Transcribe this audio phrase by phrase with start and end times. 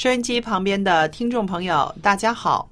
[0.00, 2.66] 收音机旁边的听众朋友，大家好！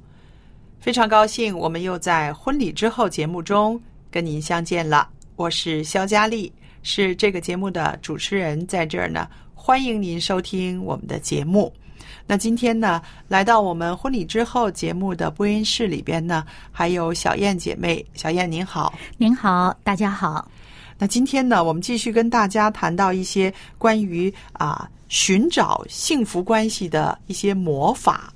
[0.81, 3.79] 非常高兴，我们又在婚礼之后节目中
[4.11, 5.07] 跟您相见了。
[5.37, 6.51] 我是肖佳丽，
[6.83, 11.71] 是这个节目的主持人，在这儿呢，欢迎您收听我们的节目。
[12.27, 16.43] 那今天呢，来到我们婚礼之后节目的播音室里边呢，
[16.73, 18.03] 还有小燕姐妹。
[18.15, 20.51] 小燕您好，您好，大家好。
[20.97, 28.33] 那今天呢，我们继续跟大家谈到一些关于啊寻找幸福关系的一些魔法。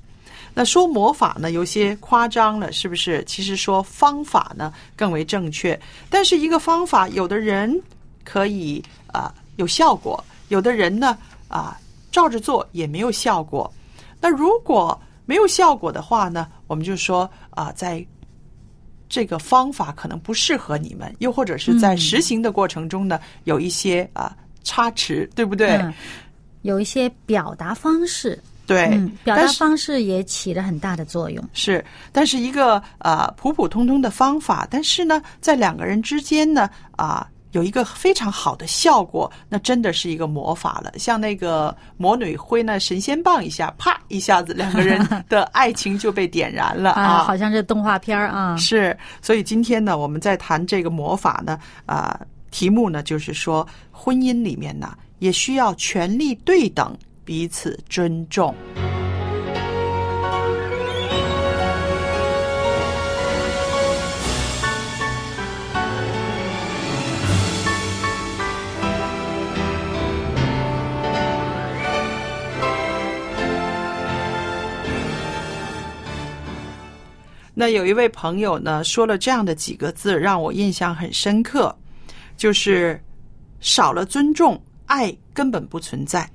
[0.55, 3.25] 那说魔法呢，有些夸张了，是不是？
[3.25, 5.79] 其实说方法呢更为正确。
[6.11, 7.81] 但是一个方法，有的人
[8.25, 11.17] 可以啊有效果，有的人呢
[11.49, 11.79] 啊
[12.11, 13.73] 照着做也没有效果。
[14.21, 18.05] 那如果没有效果的话呢，我们就说啊在。
[19.15, 24.35] 这个方法可能不适合你们，又或者是在实行的过程中呢，有一些啊
[24.65, 25.79] 差池，对不对？
[26.63, 31.43] 有一些表达方式，对，嗯，表达方式也起了很大的作用。
[31.53, 40.93] 是，但是一个呃普普通通的方法，但是呢，在两个人之间呢啊、有一个非常好的效果，那真的是一个魔法了。
[40.99, 48.57] 像那个魔女挥那神仙棒一下，啪一下子，两个人的爱情就被点燃了 啊，好像是动画片儿啊。
[48.57, 52.19] 是，所以今天呢，我们在谈这个魔法呢，啊、
[52.51, 58.53] 题目呢就是说，婚姻里面呢，也需要权力对等，彼此尊重。
[77.55, 81.73] 那有一位朋友呢，说了这样的几个字，让我印象很深刻，
[82.37, 83.01] 就是
[83.61, 84.61] 少了尊重，
[84.93, 86.29] 爱根本不存在。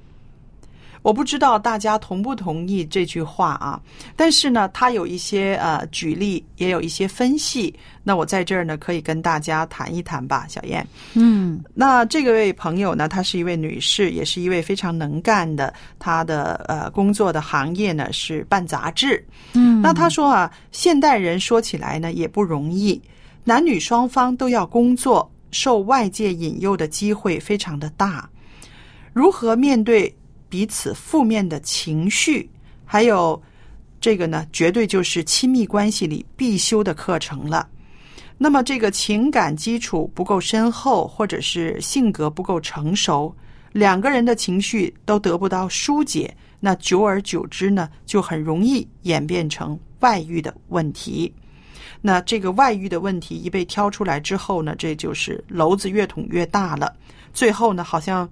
[1.04, 3.80] 我不知道大家同不同意这句话啊？
[4.16, 7.74] 但是呢，他有一些呃举例，也有一些分析。
[8.04, 10.86] 那我在这儿呢，可以跟大家谈一谈吧，小燕。
[11.14, 15.72] 嗯那这个位朋友呢，她是一位女士，也是一位非常能干的。
[16.00, 19.24] 她的呃工作的行业呢是办杂志。
[19.54, 23.00] 嗯，那她说啊，现代人说起来呢也不容易，
[23.46, 28.28] 男女双方都要工作，受外界引诱的机会非常的大。
[29.18, 30.16] 如何面对
[30.48, 32.48] 彼此负面的情绪，
[32.86, 33.42] 还有
[34.00, 37.68] 这个呢，绝对就是亲密关系里必修的课程了。
[38.38, 43.36] 那么，这个情感基础不够深厚，或者是性格不够成熟，
[43.72, 51.34] 两个人的情绪都得不到疏解，那久而久之呢，就很容易演变成外遇的问题。
[52.02, 56.96] 那这个外遇的问题一被挑出来之后呢，这就是篓子越捅越大了，
[57.34, 58.30] 最后呢，好像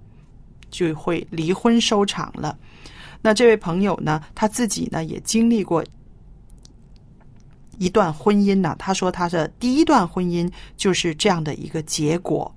[0.70, 2.56] 就会离婚收场了。
[3.22, 5.84] 那这位朋友呢，他自己呢也经历过
[7.78, 12.54] 一段婚姻呢，他说他的第一段婚姻就是这样的一个结果。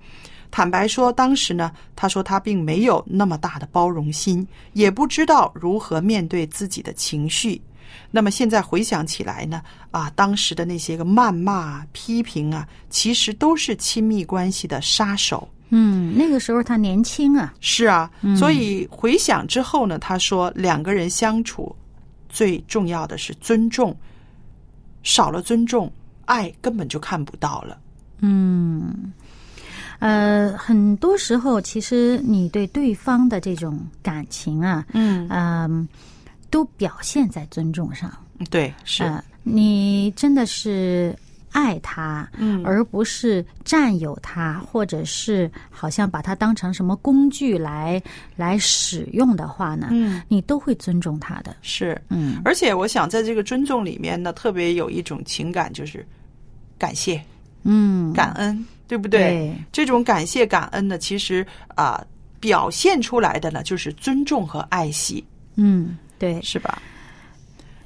[0.51, 7.61] 坦白说，当时呢，他说他并没有那么大的包容心，也不知道如何面对自己的情绪。
[8.11, 9.61] 那么现在回想起来呢，
[9.91, 15.47] 啊，当时的那些个谩骂、批评啊，其实都是亲密关系的杀手。
[15.69, 21.75] 嗯，那个时候他年轻啊，是啊，所以回想之后呢，他说两个人相处
[22.27, 23.95] 最重要的是尊重，
[25.03, 25.91] 少了尊重，
[26.25, 27.77] 爱根本就看不到了。
[28.21, 29.13] 嗯，
[29.99, 35.87] 呃，很多时候其实你对对方的这种感情啊，嗯嗯、
[36.49, 38.11] 都表现在尊重上。
[38.49, 41.15] 对，是，呃你真的是
[41.51, 42.63] 爱他，嗯。
[42.65, 48.01] 而不是占有他，或者是好像把他当成什么工具来
[48.35, 50.21] 来使用的话呢，嗯。
[50.27, 51.55] 你都会尊重他的。
[51.61, 51.99] 是。
[52.09, 52.41] 嗯。
[52.43, 56.05] 而且我想，在这个尊重里面呢，特别有一种情感，就是
[56.77, 57.21] 感谢、
[57.63, 59.53] 嗯，感恩，对不对。
[59.71, 62.03] 这种感谢、感恩呢，其实啊、
[62.39, 65.23] 表现出来的呢，就是尊重和爱惜，
[65.55, 66.41] 嗯对。
[66.41, 66.81] 是吧？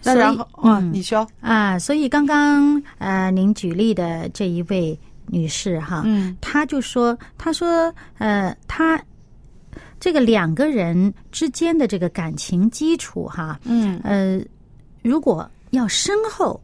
[0.04, 0.94] 然后，啊，嗯。
[0.94, 6.36] 你说，啊，所以刚刚呃您举例的这一位女士哈，嗯。
[6.42, 9.02] 她就说，她说呃她。
[10.00, 13.98] 这个两个人之间的这个感情基础哈，嗯。
[14.04, 14.38] 呃，
[15.02, 16.60] 如果要深厚，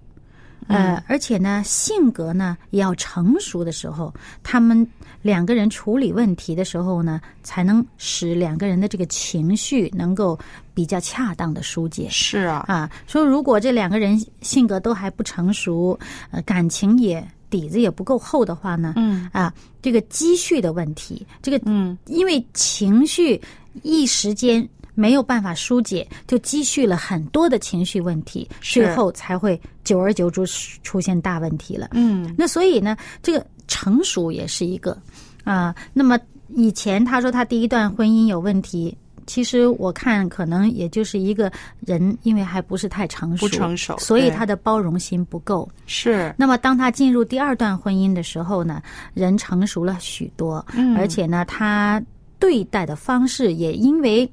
[0.69, 4.13] 呃，嗯而且呢，性格呢也要成熟的时候，
[4.43, 4.87] 他们
[5.21, 10.37] 两个人处理问题的时候呢，才能使两个人的这个情绪能够
[10.73, 12.07] 比较恰当的疏解。
[12.09, 15.99] 是啊，啊，说如果这两个人性格都还不成熟，
[16.31, 19.27] 呃，感情也底子也不够厚的话呢，嗯。
[19.33, 19.51] 啊，
[19.81, 21.97] 这个积蓄的问题，这个嗯。
[22.05, 23.41] 因为情绪
[23.81, 24.67] 一时间
[24.99, 30.45] 没有办法疏解，就积蓄了很多的情绪问题，最后才会久而久之
[30.83, 31.87] 出现大问题了。
[31.93, 34.97] 嗯那所以呢，这个成熟也是一个
[35.45, 36.19] 啊、那么
[36.49, 38.97] 以前他说他第一段婚姻有问题。
[39.25, 41.51] 其实我看，可能也就是一个
[41.85, 45.69] 人，因为还不是太成熟，不成熟所以他的包容心不够。
[45.85, 48.81] 是，那么，当他进入第二段婚姻的时候呢，
[49.13, 52.01] 人成熟了许多，嗯而且呢，他
[52.39, 54.27] 对待的方式也因为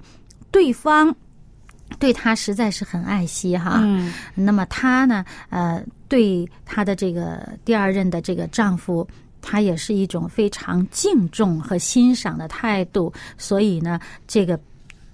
[0.57, 1.15] 对方
[1.99, 9.07] 对他实在是很爱惜哈，嗯那么她呢，呃，对她的这个第二任的这个丈夫，
[9.43, 14.59] 她也是一种非常敬重和欣赏的态度，所以呢，这个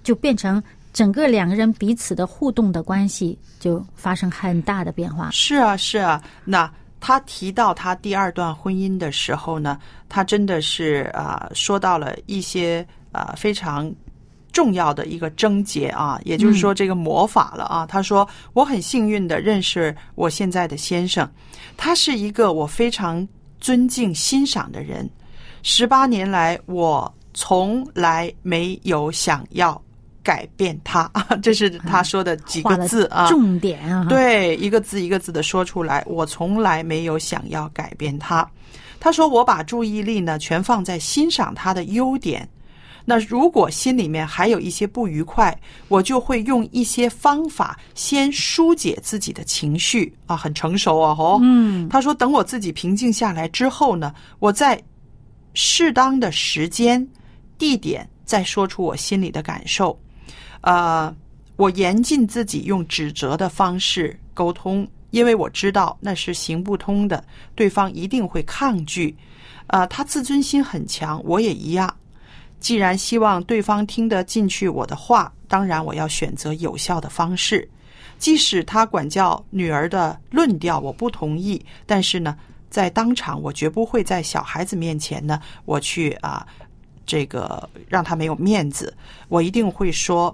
[0.01, 0.63] 就变成
[0.93, 5.29] 整个两个人彼此的互动的关系就发生很大的变化。
[5.31, 6.23] 是啊，是啊。
[6.45, 13.93] 那她提到她第二段婚姻的时候呢，她真的是啊、说到了一些啊、非常
[14.53, 17.85] 重要的一个症结啊，也就是说这个魔法了啊。
[17.85, 21.29] 他说我很幸运的认识我现在的先生，
[21.75, 23.27] 他是一个我非常
[23.59, 25.09] 尊敬欣赏的人。
[25.63, 29.81] 十八年来，我从来没有想要
[30.21, 31.09] 改变他，
[31.41, 33.27] 这是他说的几个字啊。
[33.27, 38.47] 重点啊，，对，一个字一个字的说出来，我从来没有想要改变他。
[38.99, 42.47] 他说：“我把注意力呢全放在欣赏他的优点。
[43.05, 45.57] 那如果心里面还有一些不愉快，
[45.87, 51.39] 我就会用一些方法先疏解自己的情绪啊，很成熟啊，哦。
[51.41, 54.81] 嗯他说：“等我自己平静下来之后呢，我在
[55.53, 57.05] 适当的时间、
[57.57, 59.99] 地点再说出我心里的感受。
[60.61, 61.13] 呃，
[61.57, 67.23] 我严禁自己用指责的方式沟通，因为我知道那是行不通的，
[67.53, 69.15] 对方一定会抗拒。
[69.67, 71.93] 呃，他自尊心很强，我也一样。
[72.63, 77.69] 既然希望对方听得进去我的话，当然我要选择有效的方式。
[78.17, 82.37] 即使他管教女儿的论调我不同意，但是呢，
[82.69, 86.47] 在当场我绝不会在小孩子面前呢，我去啊，
[87.05, 88.95] 这个让他没有面子。
[89.27, 90.33] 我一定会说，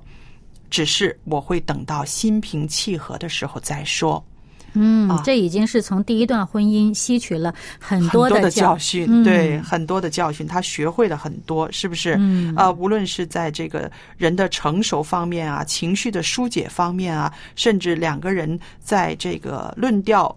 [0.70, 4.24] 只是我会等到心平气和的时候再说。
[4.74, 12.16] 嗯啊，这已经是从第一段婚姻吸取了很很多的教教训，嗯对，很多的教训，他学会了很多，是不是？
[12.20, 20.36] 嗯啊、无论是在这个人的成熟方面啊，情绪的疏解方面啊，甚至两个人在这个论调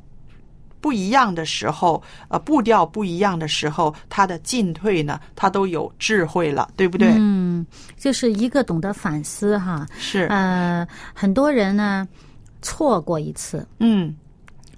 [0.81, 7.13] 不一样的时候，呃，步调不一样的时候，他的进退呢，他都有智慧了，对不对？
[7.17, 7.65] 嗯，
[7.97, 9.87] 就是一个懂得反思哈。
[9.97, 10.85] 是，呃，
[11.15, 12.09] 很多人呢
[12.63, 14.13] 错过一次，嗯，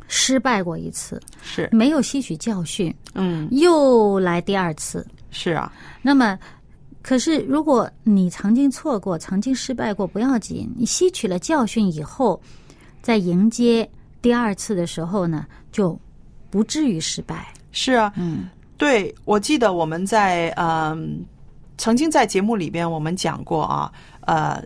[0.09, 5.07] 失败过一次，是，没有吸取教训，嗯，又来第二次。
[5.31, 6.39] 是啊，那么，
[7.03, 12.41] 可是如果你曾经错过、曾经失败过，不要紧，你吸取了教训以后，
[13.03, 13.89] 在迎接
[14.23, 15.99] 第二次的时候呢，就
[16.51, 17.53] 不至于失败。
[17.73, 18.49] 是啊，嗯。
[18.77, 21.25] 对，我记得我们在嗯、
[21.79, 23.91] 曾经在节目里边我们讲过啊，
[24.23, 24.63] 呃，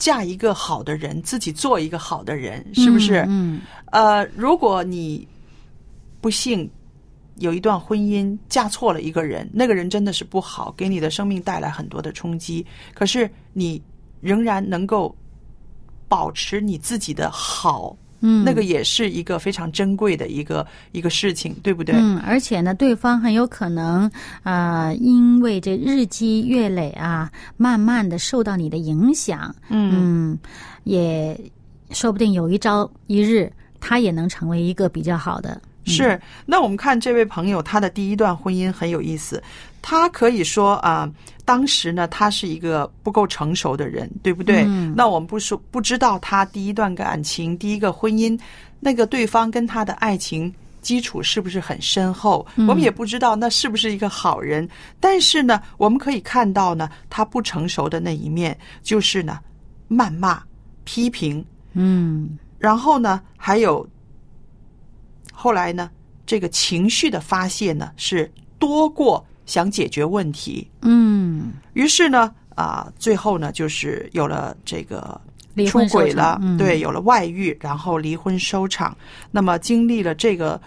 [0.00, 3.24] 嫁一个好的人，自己做一个好的人，是不是？
[3.28, 3.60] 嗯，
[3.92, 5.28] 呃，如果你
[6.20, 6.68] 不幸
[7.36, 12.64] 有一段婚姻嫁错了一个人，那个人真的是不好，给你的生命带来很多的冲击。
[12.94, 13.80] 可是你
[14.20, 15.14] 仍然能够
[16.08, 21.94] 保持你自己的好，嗯，那个也是一个非常珍贵的一个一个事情，对不对？
[21.96, 24.10] 嗯，而且呢，对方很有可能
[24.42, 30.38] 啊、呃因为这日积月累啊，慢慢的受到你的影响，嗯嗯，
[30.84, 31.38] 也
[31.90, 33.50] 说不定有一朝一日，
[33.80, 35.60] 他也能成为一个比较好的。
[35.86, 39.42] 是，那我们看这位朋友，他的第一段婚姻很有意思。
[39.82, 41.10] 他可以说啊、
[41.44, 44.64] 当时呢，他是一个不够成熟的人，对不对？
[44.66, 48.38] 嗯那我们不说不知道他第一段感情、第一个婚姻，
[48.78, 52.46] 那个对方跟他的爱情基础是不是很深厚？
[52.56, 54.68] 我们也不知道那是不是一个好人。
[54.98, 59.38] 但是呢，我们可以看到呢，他不成熟的那一面，就是呢，
[59.88, 60.42] 谩骂、
[60.84, 63.86] 批评，嗯然后呢，还有
[65.32, 65.90] 后来呢，
[66.26, 70.64] 这个情绪的发泄呢是多过想解决问题。
[70.82, 75.20] 嗯，于是呢，啊、最后呢，就是有了这个
[75.66, 78.96] 出轨了，嗯对，有了外遇，然后离婚收场。
[79.32, 80.60] 那么经历了这个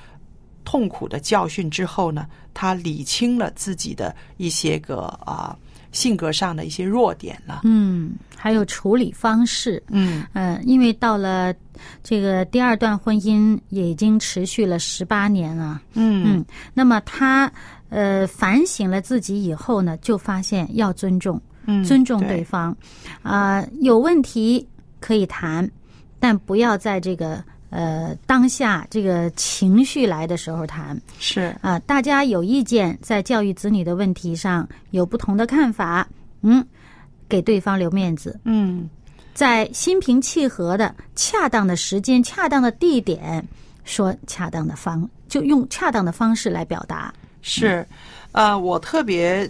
[0.65, 5.55] 痛苦的教训之后呢，他理清了自己的一些个啊、
[5.93, 7.61] 性格上的一些弱点了。
[7.63, 9.81] 嗯，还有处理方式。
[9.87, 11.55] 嗯嗯，因为到了
[12.03, 17.49] 这个第二段婚姻也已经持续了十八年了，嗯嗯，那么他
[17.93, 22.43] 呃反省了自己以后呢，就发现要尊重，嗯，尊重对对。
[22.43, 22.75] 方，
[23.21, 24.67] 啊、有问题
[25.00, 25.69] 可以谈，
[26.19, 31.00] 但不要在这个呃当下这个情绪来的时候谈。
[31.19, 31.55] 是。
[31.62, 36.07] 啊、大家有意见，在教育子女的问题上有不同的看法，
[36.41, 36.65] 嗯，
[37.29, 38.89] 给对方留面子，嗯。
[39.33, 43.43] 在心平气和的、恰当的时间、恰当的地点，
[43.83, 47.12] 说恰当的方，就用恰当的方式来表达。
[47.43, 47.85] 是，
[48.31, 49.47] 呃，我特别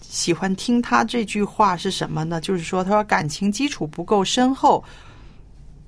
[0.00, 2.40] 喜欢听他这句话是什么呢？
[2.40, 4.84] 就是说，他说感情基础不够深厚，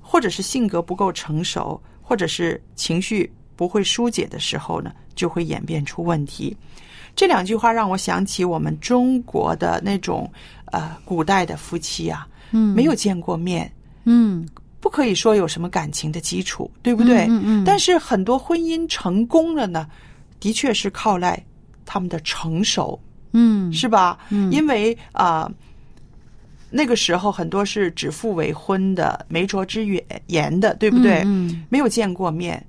[0.01, 6.57] 或者是性格不够成熟，或者是情绪不会疏解的时候呢，就会演变出问题。
[7.15, 10.29] 这两句话让我想起我们中国的那种
[10.65, 13.71] 呃古代的夫妻啊，嗯没有见过面，
[14.05, 14.47] 嗯
[14.79, 17.25] 不可以说有什么感情的基础，对不对？
[17.25, 19.87] 嗯嗯嗯但是很多婚姻成功了呢，
[20.39, 21.41] 的确是靠赖
[21.85, 22.99] 他们的成熟，
[23.31, 24.17] 嗯是吧？
[24.29, 25.51] 嗯因为啊、
[26.69, 29.85] 那个时候很多是指腹为婚的，媒妁之
[30.27, 31.23] 言的，对不对？
[31.25, 32.63] 嗯没有见过面，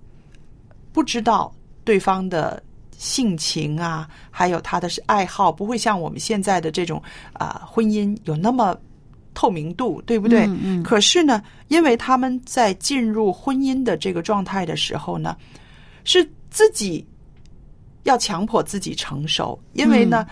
[0.92, 1.52] 不知道
[1.84, 2.62] 对方的
[2.96, 8.76] 性情啊，还有他的爱好，不会像我们现在的这种啊、婚姻有那么
[9.34, 10.46] 透明度，对不对？
[10.46, 15.37] 嗯嗯可是呢，因为他们在进入婚姻的这个状态的时候呢，
[16.04, 17.06] 是自己
[18.04, 20.26] 要强迫自己成熟，因为呢，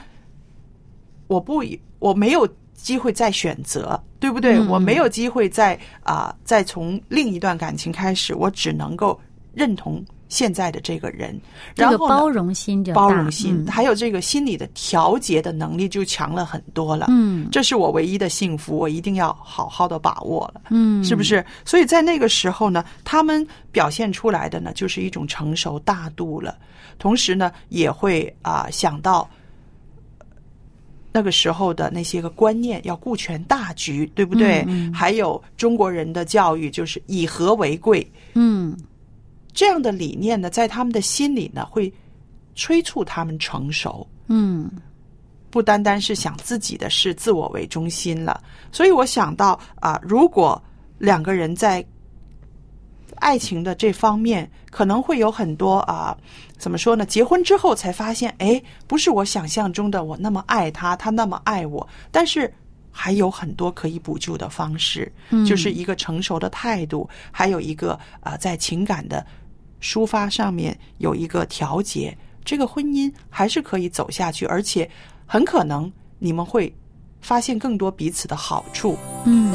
[1.27, 1.63] 我不
[1.99, 4.61] 我没有机会再选择，对不对？
[4.69, 9.19] 我没有机会再啊、再从另一段感情开始，我只能够
[9.55, 11.41] 认同现在的这个人，
[11.77, 17.07] 然后包容心就包容心，嗯还有这个心理的调节的能力就强了很多了。
[17.11, 20.63] 嗯这是我唯一的幸福，我一定要好好的把握了。
[20.71, 21.45] 嗯，是不是？
[21.65, 26.57] 所以在那个时候呢，他们表现出来的呢，就是一种成熟大度了。
[26.99, 29.29] 同时呢，也会啊、想到
[31.13, 34.65] 那个时候的那些个观念，要顾全大局，对不对？
[34.67, 38.77] 嗯嗯还有中国人的教育，就是以和为贵，嗯
[39.57, 41.93] 这样的理念呢，在他们的心里呢，会
[42.55, 44.07] 催促他们成熟。
[44.29, 44.71] 嗯
[45.51, 48.43] 不单单是想自己的事、自我为中心了。
[48.71, 50.63] 所以我想到啊、如果
[50.99, 51.83] 两个人在
[53.15, 56.15] 爱情的这方面可能会有很多啊、
[56.59, 57.07] 怎么说呢？
[57.07, 62.53] 结婚之后才发现，哎，不是我想象中的我那么爱他，他那么爱我，但是。
[62.99, 65.13] 还有很多可以补救的方式，
[65.47, 69.23] 就是一个成熟的态度，还有一个啊、在情感的
[69.81, 74.89] 抒发上面有一个调节，这个婚姻还是可以走下去，而且
[75.27, 76.75] 很可能你们会
[77.21, 78.97] 发现更多彼此的好处。
[79.25, 79.53] 嗯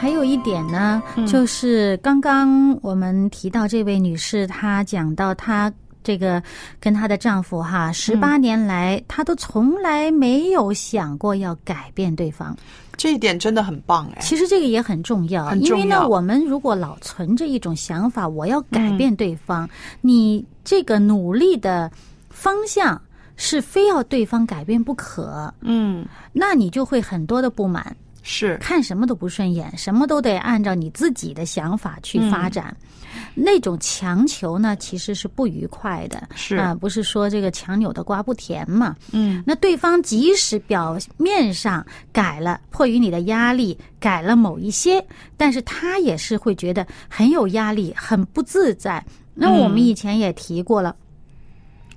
[0.00, 5.70] 还有一点呢，就是刚刚我们提到这位女士，她讲到她
[6.02, 6.42] 这个
[6.80, 12.56] 跟她的丈夫哈，十八年来，她都从来没有想过要改变对方。
[12.96, 14.22] 这一点真的很棒哎。
[14.22, 19.68] 其实这个也很重要，很因为呢，我们如果老存着一种想法，我要改嗯变对方，
[20.00, 21.92] 你这个努力的
[22.30, 22.98] 方向
[23.36, 27.94] 是非要对方改变不可，嗯，那你就会很多的不满，
[28.30, 32.76] 是看什么都不顺眼，什么都得按照你自己的想法去发展。
[32.80, 32.86] 嗯
[33.34, 36.28] 那种强求呢，其实是不愉快的。
[36.36, 38.94] 是啊、不是说这个强扭的瓜不甜嘛？
[39.10, 45.04] 嗯那对方即使表面上改了，迫于你的压力改了某一些，
[45.36, 49.04] 但是他也是会觉得很有压力，很不自在。
[49.34, 50.94] 那我们以前也提过了，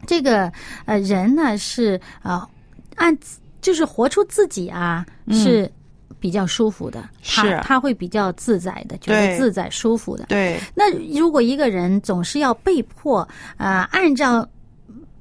[0.08, 0.52] 这个
[0.86, 2.48] 呃人呢是呃
[2.96, 3.16] 按
[3.62, 5.72] 就是活出自己啊，是
[6.24, 10.24] 比较舒服的，他是他会比较自在的，觉得自在舒服的。
[10.30, 10.90] 对，那
[11.20, 13.20] 如果一个人总是要被迫
[13.58, 14.48] 啊、呃按照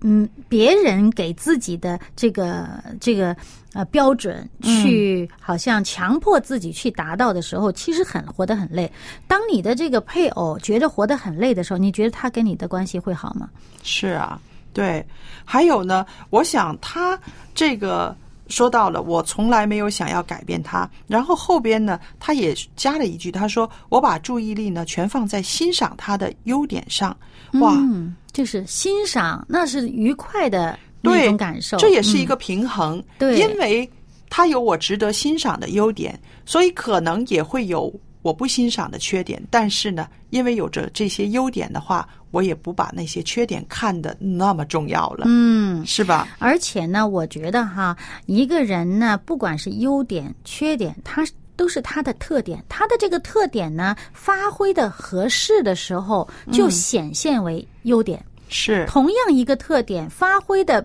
[0.02, 2.68] 嗯别人给自己的这个
[3.00, 3.36] 这个
[3.72, 8.88] 呃标准去，好像强迫自己去达到的时候，其实很活得很累。
[9.26, 13.50] 当你的这个配偶觉得活得很累的时候，你觉得他跟你的关系会好吗？
[13.82, 14.40] 是啊，
[14.72, 15.04] 对。
[15.44, 17.18] 还有呢，我想他
[17.56, 18.16] 这个
[18.52, 20.88] 说到了，我从来没有想要改变他。
[21.06, 27.16] 然后后边呢，他也加了一句，他说：“我把注意力呢全放在欣赏他的优点上。”
[27.60, 33.02] 哇，嗯，就是欣赏，那是愉快的那对种感受，这也是一嗯个平衡。
[33.18, 33.90] 对因为
[34.28, 39.42] 他有我值得欣赏的优点，所以可能也会有我不欣赏的缺点。
[39.50, 45.86] 但是呢，因为有着这些优点的话，我也不把那些缺点看得那么重要了，嗯。
[45.86, 46.28] 是吧？
[46.38, 47.96] 而且呢，我觉得哈，
[48.26, 51.24] 一个人呢，不管是优点、缺点，他
[51.54, 52.64] 都是他的特点。
[52.68, 58.24] 他的这个特点呢，发挥的合适的时候，就显现为优点。
[58.48, 60.84] 是，同样一个特点，发挥的。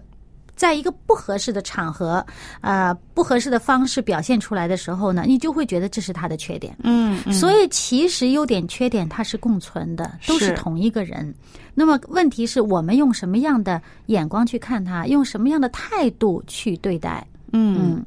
[0.58, 2.26] 在一个不合适的场合，
[2.62, 6.76] 呃，不合适的方式表现出来的时候呢，你就会觉得这是他的缺点。
[6.84, 11.34] 嗯，嗯所以其实优点、缺点它是共存的，都是是同一个人。
[11.76, 17.26] 那么问题是我们用什么样的眼光去看他，用什么样的态度去对待？
[17.54, 18.06] 嗯嗯，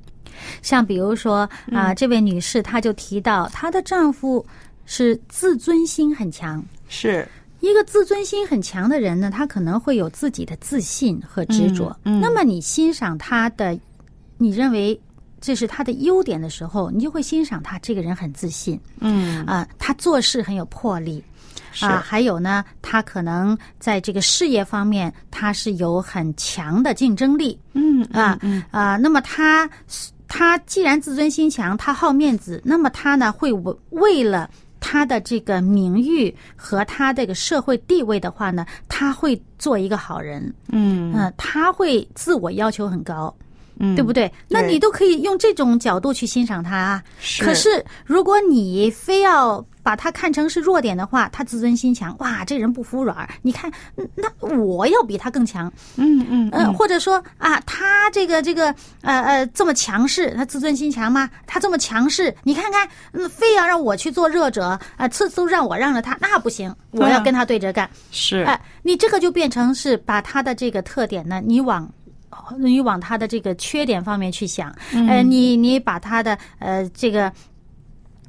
[0.60, 4.44] 像比如说啊、这位女士她就提到她的丈夫
[4.86, 6.62] 是自尊心很强。
[6.88, 7.26] 是，
[7.60, 11.96] 一个自尊心很强的人呢，他可能会有自己的自信和执着。
[12.04, 13.78] 嗯嗯那么你欣赏他的，
[14.38, 14.98] 你认为
[15.40, 18.80] 这是他的优点的时候，你就会欣赏他这个人很自信。
[18.98, 21.22] 嗯啊、他做事很有魄力。
[21.72, 28.96] 是啊，还有呢，他可能在这个事业方面，他是有很强的竞争力嗯啊嗯啊。
[28.96, 29.70] 那么他
[30.26, 41.12] 他既然自尊心强，他好面子，那么他呢会为为了他的这个名誉和他这个社会地位的话呢，他会做一个好人，嗯。
[41.14, 43.32] 嗯、他会自我要求很高，
[43.80, 44.30] 嗯，对不对？
[44.46, 47.02] 那你都可以用这种角度去欣赏他啊。
[47.18, 53.26] 是可是如果你非要把他看成是弱点的话，他自尊心强，哇，这人不服软。
[53.40, 58.66] 你看，嗯那我要比他更强，嗯嗯呃，或者说啊，他这个这个
[59.00, 61.28] 呃呃这么强势，他自尊心强吗？
[61.46, 67.88] 他这么强势，你看看，嗯，非要让我去做弱者，啊、次次都让我让着他，那不行，我要跟他对着干。
[68.10, 71.90] 是哎、你这个就变成是把他的这个特点呢，你往。
[72.58, 74.74] 你往他的这个缺点方面去想，
[75.08, 77.32] 呃，你你把他的呃这个，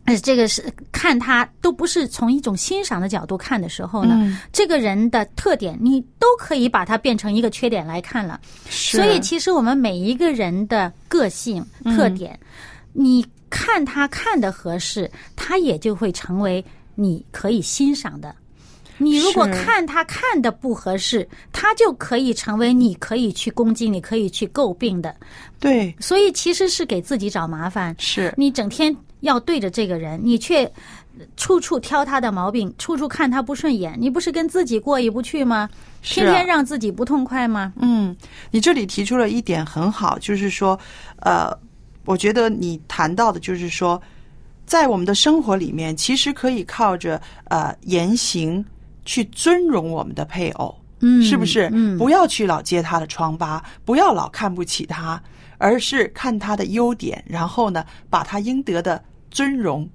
[0.06, 8.40] 呃这个是看他都不是从一种欣赏的角度看的时候呢，嗯这个人的特点你都可以把它变成一个缺点来看了。
[8.70, 12.40] 所以其实我们每一个人的个性特点，
[12.94, 16.64] 你看他看的合适，他也就会成为
[16.96, 18.36] 你可以欣赏的。
[19.02, 25.16] 你如果看他看的不合适，他就可以成为你可以去攻击、你可以去诟病的。
[25.60, 27.96] 对所以其实是给自己找麻烦。
[27.98, 30.72] 是你整天要对着这个人，你却
[31.36, 35.70] 处处挑他的毛病，处处看他不顺眼，你不是跟自己过意不去吗？
[36.02, 37.74] 天天让自己不痛快吗？
[37.80, 38.16] 嗯，
[38.50, 40.80] 你这里提出了一点很好，就是说，
[41.18, 41.56] 呃，
[42.06, 44.02] 我觉得你谈到的就是说，
[44.66, 48.66] 在我们的生活里面，其实可以靠着呃言行
[49.06, 51.70] 去尊荣我们的配偶，嗯，是不是？
[51.74, 55.22] 嗯，不要去老揭他的疮疤，不要老看不起他，
[55.58, 59.88] 而是看他的优点，然后呢，把他应得的尊荣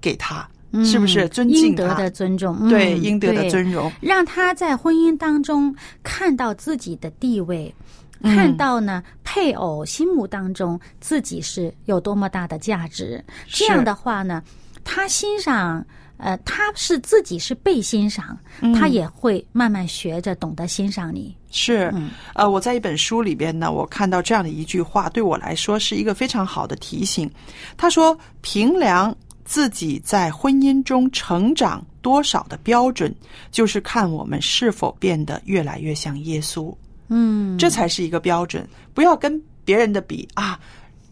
[0.00, 0.48] 给他，
[0.84, 1.24] 是不是？
[1.26, 7.72] 嗯尊敬他，应得的尊重，嗯对应得的尊荣，让他在婚姻当中看到自己的地位，
[8.20, 13.22] 嗯看到呢配偶心目当中自己是有多么大的价值。
[13.46, 14.42] 这样的话呢，
[14.82, 15.84] 他欣赏
[16.16, 21.36] 呃，他是自己是被欣赏，嗯他也会慢慢学着懂得欣赏你。
[21.50, 27.30] 是，嗯呃，我在一本书里边呢，我看到这样的一句话，对我来说是一个非常好的提醒。
[27.76, 33.14] 他说：“评量自己在婚姻中成长多少的标准，
[33.50, 36.74] 就是看我们是否变得越来越像耶稣。
[37.08, 38.66] 嗯，这才是一个标准。
[38.94, 40.58] 不要跟别人的比啊，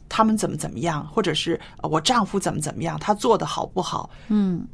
[0.08, 4.08] 他们怎么怎么样，或者是呃我丈夫怎么怎么样，他做的好不好？
[4.28, 4.64] 嗯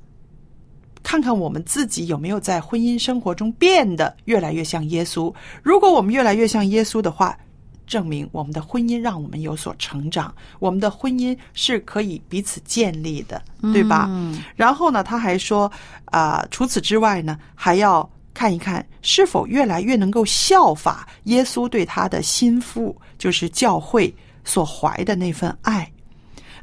[1.07, 5.33] 看看我们自己有没有在婚姻生活中变得越来越像耶稣。
[5.63, 7.39] 如果我们越来越像耶稣的话，
[7.87, 13.41] 证明我们的婚姻让我们有所成长，我们的婚姻是可以彼此建立的，
[13.73, 14.07] 对吧？
[14.11, 15.71] 嗯然后呢，他还说，
[16.07, 25.89] 啊、除此之外呢，还要看一看是否越来越能够效法耶稣对他的心腹，就是教会所怀的那份爱。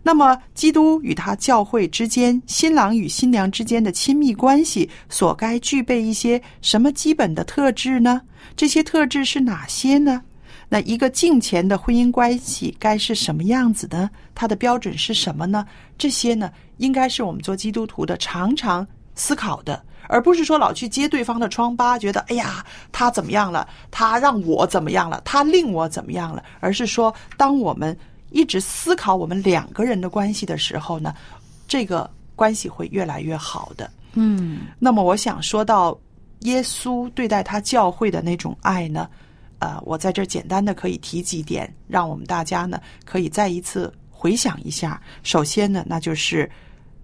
[0.06, 8.22] 那么，基督与他教会之间，新郎与新娘之间的亲密关系，所该具备一些什么基本的特质呢？
[8.56, 10.22] 这些特质是哪些呢？
[10.68, 14.10] 那一个敬虔的婚姻关系该是什么样子呢？
[14.36, 15.66] 它的标准是什么呢？
[15.98, 18.86] 这些呢，应该是我们做基督徒的常常
[19.16, 27.98] 思考的，而不是说老去揭对方的疮疤，觉得哎呀他怎么样了，他让我怎么样了，他令我怎么样了，而是说，当我们
[28.34, 31.16] 一直思考我们两个人的关系的时候呢，
[31.68, 33.90] 这个关系会越来越好的。
[34.16, 35.98] 嗯那么，我想说到
[36.42, 39.10] 耶稣对待他教会的那种爱呢，
[39.60, 45.02] 呃，我在这简单的可以提几点，让我们大家呢可以再一次回想一下。
[45.24, 46.50] 首先呢，那就是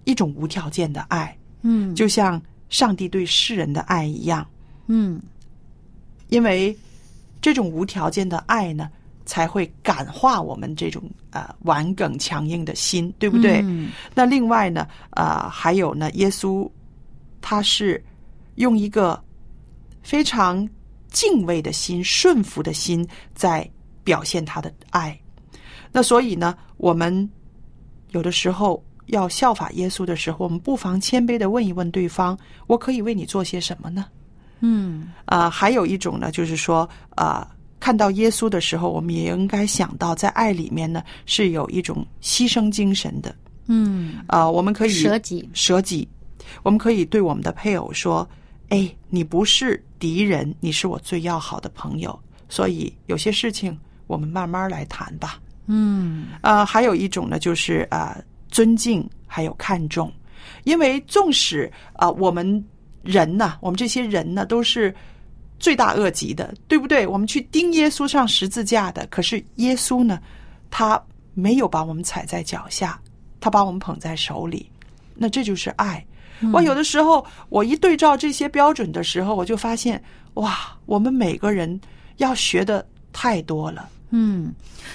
[0.04, 4.46] 一种无条件的爱，嗯就像上帝对世人的爱一样，
[4.86, 5.20] 嗯
[6.28, 6.76] 因为
[7.40, 8.88] 这种无条件的爱呢，
[9.30, 13.60] 才会感化我们这种呃顽梗强硬的心，对不对？
[13.62, 16.68] 嗯那另外呢，呃，还有呢，耶稣
[17.40, 18.04] 他是
[18.56, 19.22] 用一个
[20.02, 20.68] 非常
[21.12, 23.70] 敬畏的心、顺服的心，在
[24.02, 25.16] 表现他的爱。
[25.92, 27.30] 那所以呢，我们
[28.10, 34.06] 有的时候要效法耶稣的时候，我们不妨谦卑的问一问对方：“我可以为你做些什么呢？”
[34.58, 37.48] 嗯啊、还有一种呢，就是说，啊、
[37.80, 43.34] 看到耶稣的时候，我们也应该想到，在爱里面呢，是有一种牺牲精神的。
[43.66, 46.06] 嗯，啊、我们可以舍己舍己，
[46.62, 48.28] 我们可以对我们的配偶说
[48.68, 52.16] ：“哎，你不是敌人，你是我最要好的朋友。
[52.48, 55.40] 所以有些事情我们慢慢来谈吧。”
[55.72, 60.12] 嗯呃，还有一种呢，就是呃尊敬，还有看重，
[60.64, 62.44] 因为纵使啊、呃我们
[63.02, 64.92] 人呐，我们这些人呢，都是
[65.60, 67.06] 罪大恶极的，对不对？
[67.06, 70.18] 我们去钉耶稣上十字架的，可是耶稣呢，
[70.70, 71.00] 他
[71.34, 73.00] 没有把我们踩在脚下，
[73.38, 74.68] 他把我们捧在手里，
[75.14, 76.04] 那这就是爱。
[76.52, 80.02] 我有的时候，我一对照这些标准的时候，我就发现，
[80.34, 81.78] 哇，我们每个人
[82.16, 83.88] 要学的太多了。
[84.08, 84.52] 嗯，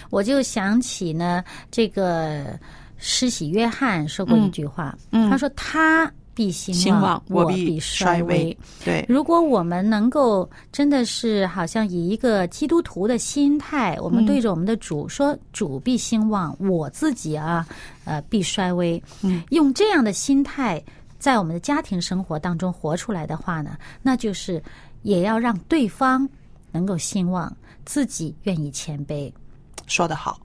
[0.10, 2.60] 我就想起呢，这个
[2.98, 17.66] 施洗约翰说过一句话，嗯嗯他说：“他必兴兴旺我我必衰衰微。”对，如果我们能够真的是好像以一个基督徒的心态，我们对着我们的主说：“主必兴旺，我自己啊，
[18.04, 20.84] 呃，必衰微。”嗯，用这样的心态
[21.18, 24.62] 在我们的家庭生活当中活出来的话呢，那就是
[25.02, 26.28] 也要让对方
[26.72, 27.52] 能够兴旺，
[27.86, 29.32] 自己愿意谦卑。
[29.88, 30.40] 说得好。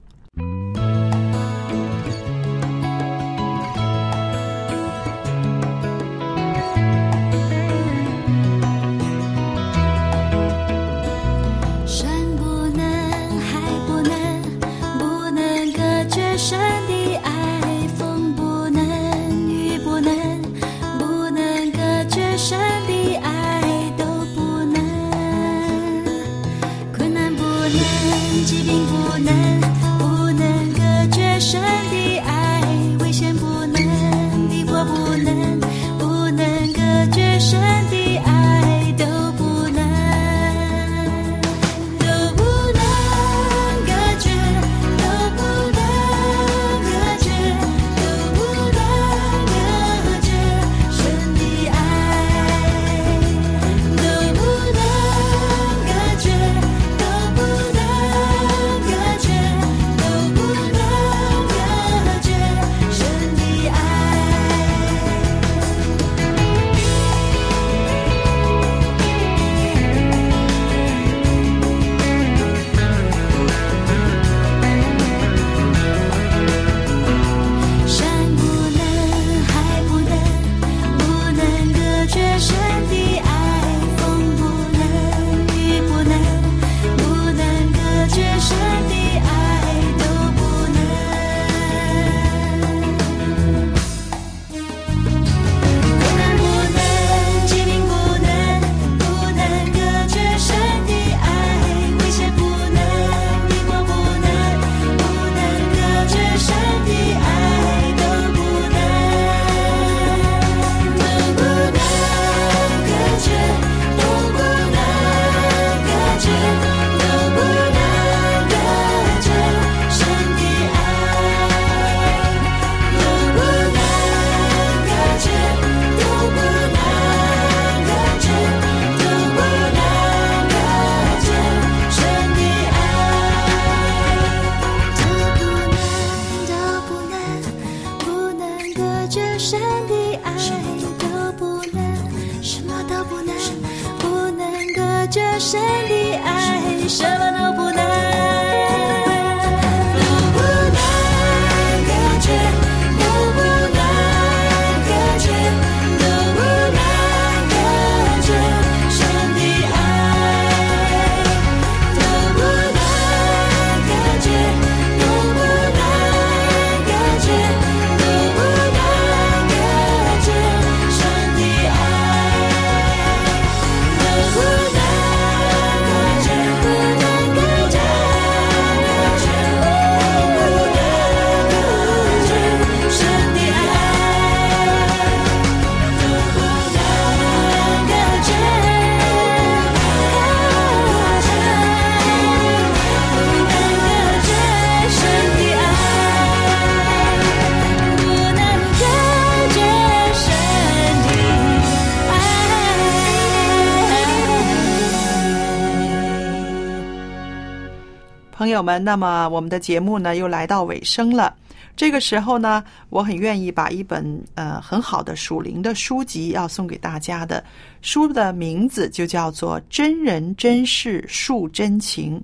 [208.61, 211.35] 友们，那么我们的节目呢又来到尾声了。
[211.75, 217.43] 这个时候呢，我很愿意把一本呃很好的属灵的书籍要送给大家的。
[217.81, 222.21] 书的名字就叫做《真人真事述真情》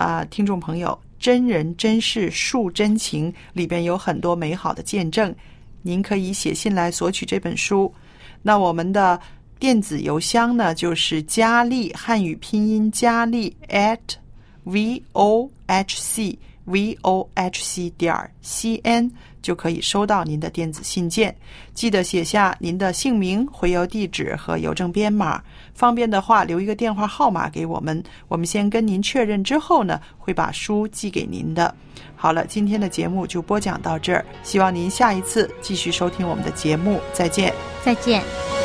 [0.00, 5.34] 啊、听众朋友，《真人真事述真情》里边有很多美好的见证，
[5.82, 7.92] 您可以写信来索取这本书。
[8.42, 9.18] 那我们的
[9.58, 13.98] 电子邮箱呢，就是佳丽汉语拼音佳丽 at
[14.64, 19.10] v o h c v o h c 点 c n
[19.42, 21.34] 就可以收到您的电子信件。
[21.74, 25.42] 记得写下您的姓名、回邮地址和邮政编码，
[25.74, 31.74] 方便的话留一个电话号码给我们，我们先跟您确认之后呢，会把书寄给您的。
[32.16, 37.52] 好了，今天的节目就播讲到这儿，希望您下一次继续收听我们的节目，再见。
[37.84, 38.63] 再见。